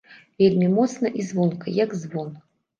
Вельмі 0.43 0.69
моцна 0.77 1.13
і 1.19 1.27
звонка, 1.29 1.77
як 1.85 1.95
звон. 2.03 2.37